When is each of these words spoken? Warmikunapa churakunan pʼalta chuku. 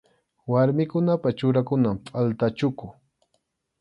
Warmikunapa 0.51 1.29
churakunan 1.37 1.95
pʼalta 2.05 2.47
chuku. 2.57 2.87